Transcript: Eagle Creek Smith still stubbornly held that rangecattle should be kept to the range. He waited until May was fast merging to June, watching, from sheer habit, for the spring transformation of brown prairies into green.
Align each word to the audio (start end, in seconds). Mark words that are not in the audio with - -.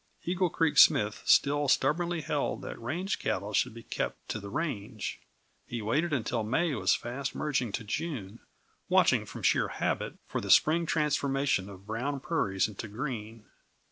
Eagle 0.23 0.49
Creek 0.49 0.79
Smith 0.79 1.21
still 1.25 1.67
stubbornly 1.67 2.21
held 2.21 2.63
that 2.63 2.79
rangecattle 2.79 3.53
should 3.53 3.75
be 3.75 3.83
kept 3.83 4.27
to 4.29 4.39
the 4.39 4.49
range. 4.49 5.19
He 5.67 5.79
waited 5.83 6.11
until 6.11 6.41
May 6.43 6.73
was 6.73 6.95
fast 6.95 7.35
merging 7.35 7.71
to 7.73 7.83
June, 7.83 8.39
watching, 8.89 9.27
from 9.27 9.43
sheer 9.43 9.67
habit, 9.67 10.15
for 10.25 10.41
the 10.41 10.49
spring 10.49 10.87
transformation 10.87 11.69
of 11.69 11.85
brown 11.85 12.19
prairies 12.19 12.67
into 12.67 12.87
green. 12.87 13.45